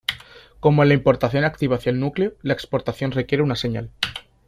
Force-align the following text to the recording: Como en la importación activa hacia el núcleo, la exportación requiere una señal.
Como 0.59 0.81
en 0.81 0.87
la 0.89 0.95
importación 0.95 1.43
activa 1.43 1.75
hacia 1.75 1.91
el 1.91 1.99
núcleo, 1.99 2.33
la 2.41 2.53
exportación 2.53 3.11
requiere 3.11 3.43
una 3.43 3.55
señal. 3.55 3.91